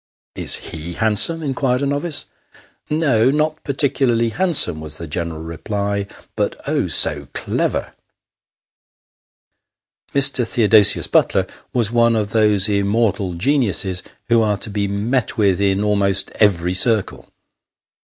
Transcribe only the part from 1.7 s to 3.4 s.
a novice." No,